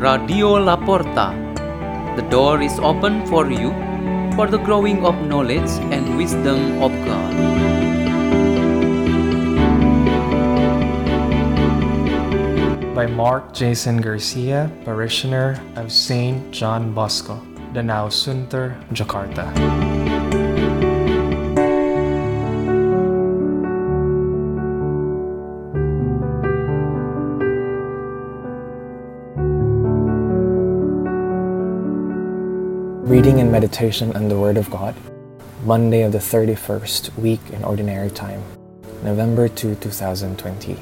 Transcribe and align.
Radio 0.00 0.56
La 0.56 0.76
Porta. 0.76 1.36
The 2.16 2.24
door 2.30 2.62
is 2.62 2.78
open 2.78 3.26
for 3.26 3.50
you 3.50 3.68
for 4.34 4.46
the 4.46 4.56
growing 4.56 5.04
of 5.04 5.14
knowledge 5.28 5.68
and 5.92 6.16
wisdom 6.16 6.80
of 6.82 6.90
God. 7.04 7.36
by 12.94 13.06
Mark 13.06 13.52
Jason 13.54 14.00
Garcia, 14.00 14.70
parishioner 14.84 15.60
of 15.76 15.90
St. 15.90 16.50
John 16.50 16.92
Bosco, 16.92 17.36
Danau 17.72 18.08
Sunter, 18.12 18.76
Jakarta. 18.92 19.89
Reading 33.10 33.40
and 33.40 33.50
meditation 33.50 34.14
on 34.14 34.28
the 34.28 34.38
Word 34.38 34.56
of 34.56 34.70
God, 34.70 34.94
Monday 35.64 36.02
of 36.02 36.12
the 36.12 36.18
31st 36.18 37.18
week 37.18 37.40
in 37.52 37.64
Ordinary 37.64 38.08
Time, 38.08 38.40
November 39.02 39.48
2, 39.48 39.74
2020 39.74 40.78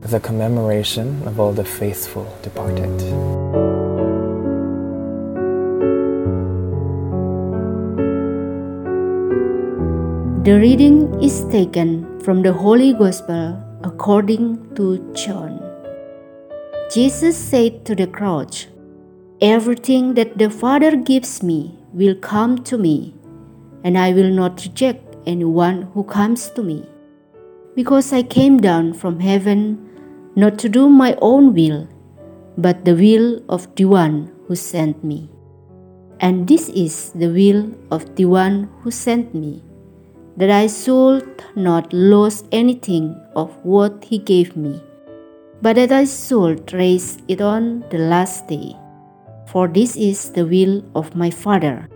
the 0.00 0.18
commemoration 0.18 1.22
of 1.24 1.38
all 1.38 1.52
the 1.52 1.64
faithful 1.64 2.26
departed. 2.42 2.90
The 10.44 10.58
reading 10.58 11.22
is 11.22 11.44
taken 11.52 12.18
from 12.22 12.42
the 12.42 12.52
Holy 12.52 12.92
Gospel 12.92 13.62
according 13.84 14.74
to 14.74 14.98
John. 15.14 15.62
Jesus 16.90 17.36
said 17.38 17.84
to 17.86 17.94
the 17.94 18.08
crowd, 18.08 18.50
Everything 19.42 20.14
that 20.14 20.38
the 20.38 20.48
Father 20.48 20.94
gives 20.94 21.42
me 21.42 21.76
will 21.92 22.14
come 22.14 22.58
to 22.62 22.78
me, 22.78 23.12
and 23.82 23.98
I 23.98 24.12
will 24.12 24.30
not 24.30 24.62
reject 24.64 25.16
anyone 25.26 25.82
who 25.94 26.04
comes 26.04 26.48
to 26.50 26.62
me. 26.62 26.86
Because 27.74 28.12
I 28.12 28.22
came 28.22 28.58
down 28.58 28.92
from 28.94 29.18
heaven 29.18 29.90
not 30.36 30.60
to 30.60 30.68
do 30.68 30.88
my 30.88 31.16
own 31.20 31.54
will, 31.54 31.88
but 32.56 32.84
the 32.84 32.94
will 32.94 33.42
of 33.48 33.66
the 33.74 33.86
one 33.86 34.30
who 34.46 34.54
sent 34.54 35.02
me. 35.02 35.28
And 36.20 36.46
this 36.46 36.68
is 36.68 37.10
the 37.10 37.26
will 37.26 37.74
of 37.90 38.14
the 38.14 38.26
one 38.26 38.70
who 38.82 38.92
sent 38.92 39.34
me, 39.34 39.60
that 40.36 40.50
I 40.50 40.68
should 40.68 41.42
not 41.56 41.92
lose 41.92 42.44
anything 42.52 43.20
of 43.34 43.50
what 43.64 44.04
he 44.04 44.18
gave 44.18 44.54
me, 44.56 44.80
but 45.60 45.74
that 45.74 45.90
I 45.90 46.04
should 46.04 46.72
raise 46.72 47.18
it 47.26 47.40
on 47.40 47.84
the 47.90 47.98
last 47.98 48.46
day. 48.46 48.76
For 49.52 49.68
this 49.68 49.96
is 49.96 50.32
the 50.32 50.46
will 50.48 50.80
of 50.96 51.14
my 51.14 51.28
Father, 51.28 51.90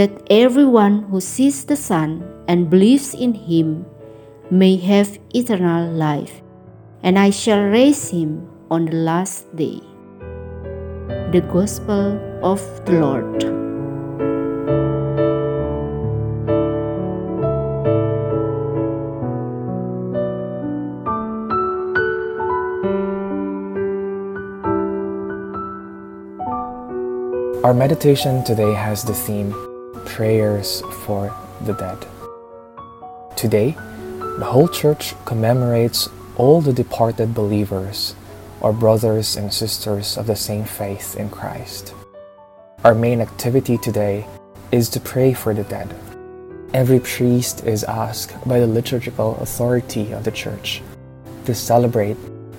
that 0.00 0.24
everyone 0.30 1.04
who 1.12 1.20
sees 1.20 1.68
the 1.68 1.76
Son 1.76 2.24
and 2.48 2.70
believes 2.70 3.12
in 3.12 3.34
him 3.34 3.84
may 4.50 4.76
have 4.76 5.20
eternal 5.34 5.92
life 5.92 6.40
and 7.02 7.18
I 7.18 7.30
shall 7.30 7.64
raise 7.64 8.08
him 8.08 8.48
on 8.70 8.86
the 8.86 8.96
last 8.96 9.54
day. 9.56 9.80
The 11.32 11.44
Gospel 11.52 12.16
of 12.42 12.62
the 12.86 13.00
Lord. 13.00 13.61
Our 27.64 27.72
meditation 27.72 28.42
today 28.42 28.74
has 28.74 29.04
the 29.04 29.14
theme 29.14 29.54
Prayers 30.04 30.82
for 31.04 31.32
the 31.60 31.74
Dead. 31.74 31.96
Today, 33.36 33.76
the 34.18 34.44
whole 34.44 34.66
church 34.66 35.14
commemorates 35.26 36.08
all 36.34 36.60
the 36.60 36.72
departed 36.72 37.34
believers 37.34 38.16
are 38.62 38.72
brothers 38.72 39.36
and 39.36 39.54
sisters 39.54 40.18
of 40.18 40.26
the 40.26 40.34
same 40.34 40.64
faith 40.64 41.14
in 41.14 41.30
Christ. 41.30 41.94
Our 42.82 42.96
main 42.96 43.20
activity 43.20 43.78
today 43.78 44.26
is 44.72 44.88
to 44.88 44.98
pray 44.98 45.32
for 45.32 45.54
the 45.54 45.62
dead. 45.62 45.94
Every 46.74 46.98
priest 46.98 47.64
is 47.64 47.84
asked 47.84 48.34
by 48.44 48.58
the 48.58 48.66
liturgical 48.66 49.38
authority 49.38 50.10
of 50.10 50.24
the 50.24 50.32
Church 50.32 50.82
to 51.46 51.54
celebrate 51.54 52.16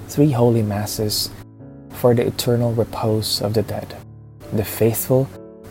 three 0.07 0.31
holy 0.31 0.61
masses 0.61 1.29
for 1.89 2.15
the 2.15 2.25
eternal 2.25 2.71
repose 2.73 3.41
of 3.41 3.53
the 3.53 3.63
dead. 3.63 3.97
The 4.53 4.63
faithful 4.63 5.27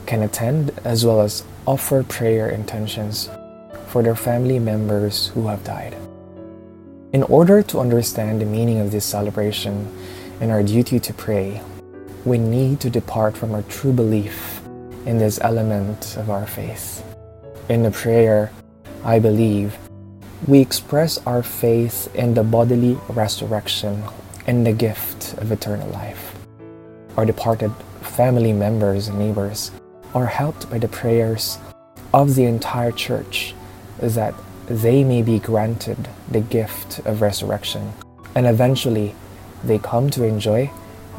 can 0.07 0.25
attend 0.25 0.73
as 0.83 1.07
well 1.07 1.21
as 1.21 1.45
offer 1.69 2.03
prayer 2.03 2.51
intentions 2.51 3.31
for 3.87 4.03
their 4.03 4.17
family 4.17 4.59
members 4.59 5.29
who 5.29 5.47
have 5.47 5.63
died. 5.63 5.95
In 7.13 7.23
order 7.23 7.63
to 7.63 7.79
understand 7.79 8.41
the 8.41 8.45
meaning 8.45 8.81
of 8.81 8.91
this 8.91 9.05
celebration 9.05 9.87
and 10.41 10.51
our 10.51 10.65
duty 10.65 10.99
to 10.99 11.15
pray, 11.15 11.63
we 12.25 12.39
need 12.39 12.81
to 12.81 12.91
depart 12.91 13.37
from 13.37 13.55
our 13.55 13.63
true 13.63 13.93
belief 13.93 14.61
in 15.07 15.17
this 15.19 15.39
element 15.43 16.17
of 16.17 16.29
our 16.29 16.47
faith. 16.47 17.05
In 17.69 17.85
the 17.85 17.93
prayer, 17.93 18.51
I 19.05 19.21
believe, 19.21 19.79
we 20.49 20.59
express 20.59 21.19
our 21.25 21.45
faith 21.45 22.13
in 22.17 22.35
the 22.35 22.43
bodily 22.43 22.99
resurrection 23.11 24.03
and 24.49 24.67
the 24.67 24.73
gift 24.73 25.35
of 25.39 25.53
eternal 25.53 25.89
life. 25.91 26.35
Our 27.17 27.25
departed 27.25 27.71
family 28.17 28.53
members 28.53 29.09
and 29.09 29.19
neighbors 29.19 29.71
are 30.15 30.27
helped 30.27 30.69
by 30.71 30.79
the 30.79 30.89
prayers 30.89 31.59
of 32.13 32.35
the 32.35 32.45
entire 32.45 32.93
church 32.93 33.55
that 34.01 34.35
they 34.67 35.03
may 35.03 35.23
be 35.23 35.39
granted 35.39 36.09
the 36.31 36.41
gift 36.41 36.99
of 37.07 37.23
resurrection, 37.23 37.93
and 38.35 38.47
eventually 38.47 39.15
they 39.65 39.79
come 39.79 40.11
to 40.11 40.25
enjoy 40.25 40.71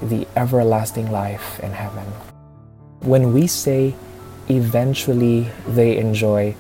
the 0.04 0.28
everlasting 0.36 1.12
life 1.12 1.60
in 1.62 1.72
heaven. 1.72 2.06
When 3.02 3.34
we 3.34 3.48
say 3.48 3.96
eventually 4.50 5.50
they 5.68 5.98
enjoy 5.98 6.56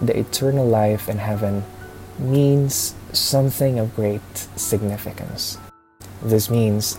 the 0.00 0.16
eternal 0.18 0.66
life 0.66 1.08
in 1.08 1.18
heaven, 1.18 1.64
means 2.18 2.94
something 3.12 3.80
of 3.80 3.94
great 3.96 4.36
significance. 4.54 5.58
This 6.22 6.48
means 6.48 6.98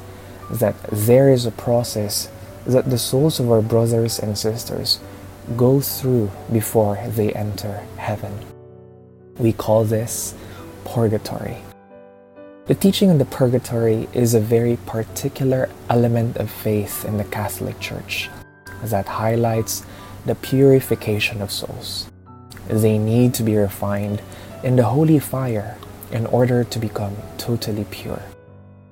that 0.52 0.76
there 0.92 1.30
is 1.30 1.46
a 1.46 1.52
process 1.52 2.30
that 2.66 2.90
the 2.90 2.98
souls 2.98 3.40
of 3.40 3.52
our 3.52 3.62
brothers 3.62 4.20
and 4.20 4.38
sisters 4.38 5.00
go 5.56 5.80
through 5.80 6.32
before 6.52 6.98
they 7.10 7.32
enter 7.34 7.84
heaven. 7.98 8.34
We 9.38 9.54
call 9.54 9.84
this 9.84 10.34
purgatory. 10.86 11.58
The 12.66 12.74
teaching 12.74 13.12
of 13.12 13.20
the 13.20 13.26
purgatory 13.26 14.08
is 14.14 14.34
a 14.34 14.40
very 14.40 14.78
particular 14.88 15.70
element 15.90 16.38
of 16.38 16.50
faith 16.50 17.06
in 17.06 17.18
the 17.18 17.24
Catholic 17.26 17.80
Church 17.80 18.30
that 18.86 19.06
highlights 19.06 19.86
the 20.26 20.36
purification 20.36 21.42
of 21.42 21.52
souls. 21.52 22.10
They 22.68 22.98
need 22.98 23.36
to 23.36 23.44
be 23.44 23.56
refined 23.56 24.22
in 24.64 24.76
the 24.76 24.84
holy 24.84 25.20
fire 25.20 25.78
in 26.12 26.26
order 26.26 26.64
to 26.64 26.80
become 26.80 27.16
totally 27.38 27.86
pure. 27.92 28.22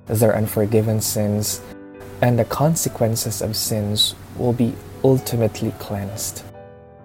Their 0.06 0.36
unforgiven 0.36 1.00
sins 1.00 1.60
and 2.24 2.38
the 2.38 2.44
consequences 2.46 3.42
of 3.42 3.54
sins 3.54 4.14
will 4.38 4.54
be 4.54 4.72
ultimately 5.04 5.72
cleansed. 5.78 6.42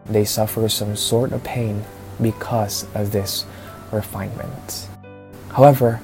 They 0.06 0.24
suffer 0.24 0.70
some 0.70 0.96
sort 0.96 1.34
of 1.34 1.44
pain 1.44 1.84
because 2.22 2.88
of 2.96 3.12
this 3.12 3.46
refinement. 3.92 4.88
However, 5.50 6.00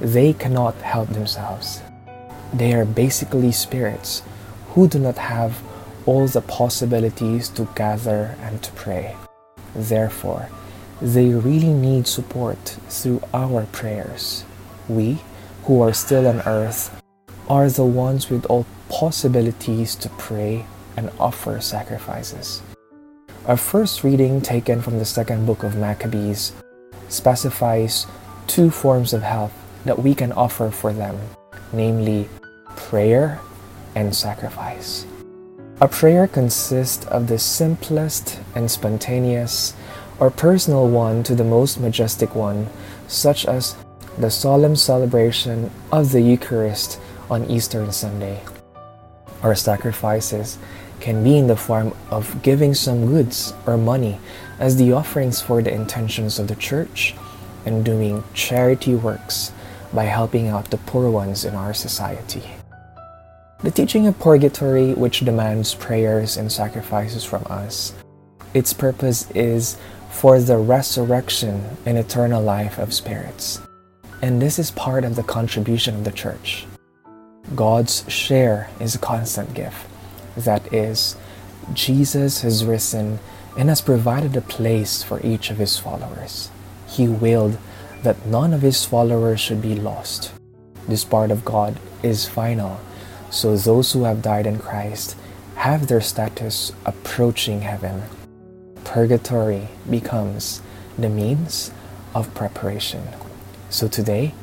they 0.00 0.32
cannot 0.32 0.76
help 0.76 1.08
themselves. 1.08 1.82
They 2.54 2.72
are 2.74 2.84
basically 2.84 3.50
spirits 3.50 4.22
who 4.68 4.86
do 4.86 5.00
not 5.00 5.18
have 5.18 5.60
all 6.06 6.28
the 6.28 6.40
possibilities 6.40 7.48
to 7.56 7.68
gather 7.74 8.36
and 8.42 8.62
to 8.62 8.70
pray. 8.74 9.16
Therefore, 9.74 10.48
they 11.00 11.30
really 11.30 11.74
need 11.74 12.06
support 12.06 12.78
through 12.88 13.22
our 13.34 13.66
prayers. 13.72 14.44
We, 14.88 15.18
who 15.64 15.82
are 15.82 15.92
still 15.92 16.28
on 16.28 16.42
earth, 16.42 17.01
are 17.52 17.68
the 17.68 17.84
ones 17.84 18.30
with 18.30 18.46
all 18.46 18.64
possibilities 18.88 19.94
to 19.94 20.08
pray 20.16 20.64
and 20.96 21.10
offer 21.20 21.60
sacrifices. 21.60 22.62
Our 23.44 23.58
first 23.58 24.02
reading, 24.02 24.40
taken 24.40 24.80
from 24.80 24.98
the 24.98 25.04
second 25.04 25.44
book 25.44 25.62
of 25.62 25.76
Maccabees, 25.76 26.54
specifies 27.10 28.06
two 28.46 28.70
forms 28.70 29.12
of 29.12 29.22
help 29.22 29.52
that 29.84 29.98
we 29.98 30.14
can 30.14 30.32
offer 30.32 30.70
for 30.70 30.94
them, 30.94 31.18
namely 31.74 32.26
prayer 32.74 33.38
and 33.94 34.16
sacrifice. 34.16 35.04
A 35.82 35.88
prayer 35.88 36.26
consists 36.26 37.04
of 37.08 37.26
the 37.26 37.38
simplest 37.38 38.40
and 38.54 38.70
spontaneous 38.70 39.74
or 40.18 40.30
personal 40.30 40.88
one 40.88 41.22
to 41.24 41.34
the 41.34 41.44
most 41.44 41.78
majestic 41.78 42.34
one, 42.34 42.68
such 43.08 43.44
as 43.44 43.76
the 44.16 44.30
solemn 44.30 44.74
celebration 44.74 45.70
of 45.92 46.12
the 46.12 46.22
Eucharist 46.22 46.98
on 47.32 47.50
Easter 47.50 47.90
Sunday. 47.90 48.42
Our 49.42 49.54
sacrifices 49.54 50.58
can 51.00 51.24
be 51.24 51.38
in 51.38 51.46
the 51.46 51.56
form 51.56 51.96
of 52.10 52.42
giving 52.42 52.74
some 52.74 53.06
goods 53.06 53.54
or 53.66 53.78
money 53.78 54.20
as 54.58 54.76
the 54.76 54.92
offerings 54.92 55.40
for 55.40 55.62
the 55.62 55.72
intentions 55.72 56.38
of 56.38 56.46
the 56.46 56.54
church 56.56 57.14
and 57.64 57.84
doing 57.84 58.22
charity 58.34 58.94
works 58.94 59.50
by 59.94 60.04
helping 60.04 60.48
out 60.48 60.70
the 60.70 60.76
poor 60.76 61.10
ones 61.10 61.44
in 61.46 61.54
our 61.54 61.72
society. 61.72 62.44
The 63.62 63.70
teaching 63.70 64.06
of 64.06 64.18
purgatory, 64.18 64.92
which 64.92 65.20
demands 65.20 65.74
prayers 65.74 66.36
and 66.36 66.52
sacrifices 66.52 67.24
from 67.24 67.46
us, 67.48 67.94
its 68.52 68.74
purpose 68.74 69.30
is 69.30 69.78
for 70.10 70.38
the 70.38 70.58
resurrection 70.58 71.64
and 71.86 71.96
eternal 71.96 72.42
life 72.42 72.78
of 72.78 72.92
spirits. 72.92 73.58
And 74.20 74.42
this 74.42 74.58
is 74.58 74.70
part 74.70 75.04
of 75.04 75.16
the 75.16 75.22
contribution 75.22 75.94
of 75.94 76.04
the 76.04 76.12
church. 76.12 76.66
God's 77.54 78.10
share 78.10 78.70
is 78.80 78.94
a 78.94 78.98
constant 78.98 79.52
gift. 79.52 79.86
That 80.36 80.72
is, 80.72 81.16
Jesus 81.74 82.40
has 82.42 82.64
risen 82.64 83.18
and 83.58 83.68
has 83.68 83.80
provided 83.80 84.36
a 84.36 84.40
place 84.40 85.02
for 85.02 85.20
each 85.24 85.50
of 85.50 85.58
his 85.58 85.78
followers. 85.78 86.50
He 86.88 87.08
willed 87.08 87.58
that 88.02 88.26
none 88.26 88.54
of 88.54 88.62
his 88.62 88.84
followers 88.84 89.40
should 89.40 89.60
be 89.60 89.74
lost. 89.74 90.32
This 90.88 91.04
part 91.04 91.30
of 91.30 91.44
God 91.44 91.78
is 92.02 92.26
final, 92.26 92.80
so 93.30 93.56
those 93.56 93.92
who 93.92 94.04
have 94.04 94.22
died 94.22 94.46
in 94.46 94.58
Christ 94.58 95.16
have 95.56 95.86
their 95.86 96.00
status 96.00 96.72
approaching 96.84 97.60
heaven. 97.60 98.02
Purgatory 98.84 99.68
becomes 99.88 100.62
the 100.98 101.08
means 101.08 101.70
of 102.14 102.34
preparation. 102.34 103.06
So 103.70 103.88
today, 103.88 104.34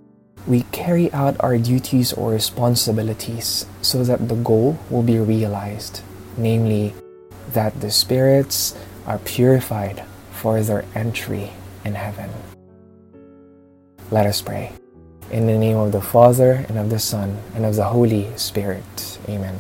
we 0.47 0.61
carry 0.71 1.11
out 1.13 1.35
our 1.39 1.57
duties 1.57 2.13
or 2.13 2.31
responsibilities 2.31 3.65
so 3.81 4.03
that 4.03 4.29
the 4.29 4.35
goal 4.35 4.79
will 4.89 5.03
be 5.03 5.19
realized, 5.19 6.01
namely, 6.37 6.93
that 7.53 7.79
the 7.81 7.91
spirits 7.91 8.75
are 9.05 9.19
purified 9.19 10.03
for 10.31 10.61
their 10.61 10.85
entry 10.95 11.51
in 11.85 11.95
heaven. 11.95 12.29
Let 14.11 14.25
us 14.25 14.41
pray. 14.41 14.71
In 15.31 15.45
the 15.45 15.57
name 15.57 15.77
of 15.77 15.91
the 15.91 16.01
Father, 16.01 16.65
and 16.67 16.79
of 16.79 16.89
the 16.89 16.97
Son, 16.97 17.37
and 17.53 17.65
of 17.65 17.75
the 17.75 17.83
Holy 17.83 18.27
Spirit. 18.37 19.19
Amen. 19.27 19.59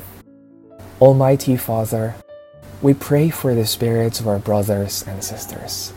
Almighty 0.99 1.55
Father, 1.55 2.15
we 2.81 2.93
pray 2.93 3.29
for 3.29 3.53
the 3.53 3.65
spirits 3.65 4.19
of 4.19 4.27
our 4.27 4.39
brothers 4.39 5.03
and 5.05 5.23
sisters. 5.23 5.93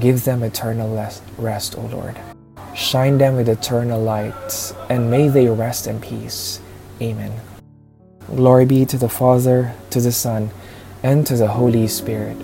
Give 0.00 0.24
them 0.24 0.42
eternal 0.42 0.96
rest, 1.38 1.78
O 1.78 1.82
Lord. 1.82 2.18
Shine 2.76 3.16
them 3.16 3.36
with 3.36 3.48
eternal 3.48 3.98
light, 3.98 4.74
and 4.90 5.10
may 5.10 5.28
they 5.28 5.48
rest 5.48 5.86
in 5.86 5.98
peace. 5.98 6.60
Amen. 7.00 7.32
Glory 8.28 8.66
be 8.66 8.84
to 8.84 8.98
the 8.98 9.08
Father, 9.08 9.72
to 9.88 9.98
the 9.98 10.12
Son, 10.12 10.50
and 11.02 11.26
to 11.26 11.36
the 11.36 11.48
Holy 11.48 11.88
Spirit, 11.88 12.36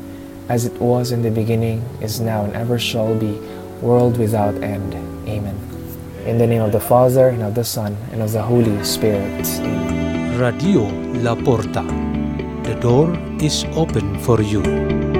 as 0.49 0.65
it 0.65 0.73
was 0.81 1.13
in 1.13 1.21
the 1.21 1.31
beginning, 1.31 1.85
is 2.01 2.19
now, 2.19 2.45
and 2.45 2.55
ever 2.55 2.79
shall 2.79 3.15
be, 3.15 3.33
world 3.83 4.17
without 4.17 4.55
end. 4.63 4.95
Amen. 5.29 5.59
In 6.25 6.39
the 6.39 6.47
name 6.47 6.63
of 6.63 6.73
the 6.73 6.81
Father, 6.81 7.29
and 7.29 7.43
of 7.43 7.55
the 7.55 7.65
Son, 7.65 7.95
and 8.11 8.23
of 8.23 8.33
the 8.33 8.43
Holy 8.43 8.83
Spirit. 8.85 9.47
Amen. 9.61 10.41
Radio 10.41 10.89
La 11.21 11.35
Porta. 11.35 11.85
The 12.65 12.79
door 12.81 13.13
is 13.39 13.65
open 13.77 14.19
for 14.21 14.41
you. 14.41 15.12